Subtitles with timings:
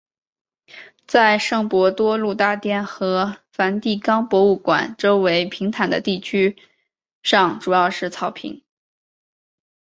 [1.05, 6.57] 在圣伯多禄大殿和梵蒂冈博物馆周围平坦的地区
[7.21, 8.63] 上主要是草坪。